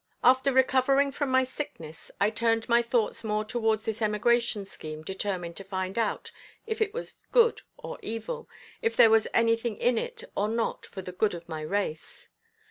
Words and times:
After 0.23 0.51
recovering 0.51 1.11
from 1.11 1.29
my 1.29 1.43
sickness, 1.43 2.09
I 2.19 2.31
turned 2.31 2.67
my 2.67 2.81
thoughts 2.81 3.23
more 3.23 3.45
towards 3.45 3.85
this 3.85 4.01
emigration 4.01 4.65
scheme 4.65 5.03
determined 5.03 5.55
to 5.57 5.63
find 5.63 5.95
out 5.95 6.31
if 6.65 6.81
it 6.81 6.91
was 6.91 7.13
good 7.31 7.61
or 7.77 7.99
evil, 8.01 8.49
if 8.81 8.95
there 8.95 9.11
was 9.11 9.27
anything 9.31 9.77
in 9.77 9.99
it 9.99 10.23
or 10.35 10.47
not 10.49 10.87
for 10.87 11.03
the 11.03 11.11
good 11.11 11.35
of 11.35 11.47
my 11.47 11.61
race. 11.61 12.29